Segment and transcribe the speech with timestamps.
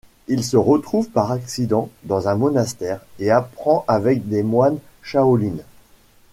[0.27, 5.61] Il se retrouve par accident dans un monastère et apprend avec des moines shaolins.